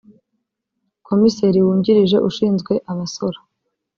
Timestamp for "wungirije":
1.65-2.17